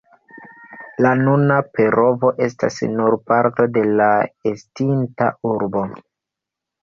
La 1.05 1.09
nuna 1.19 1.57
Perovo 1.79 2.31
estas 2.45 2.79
nur 2.95 3.17
parto 3.31 3.67
de 3.75 3.83
la 3.99 4.07
estinta 4.53 5.27
urbo. 5.53 5.85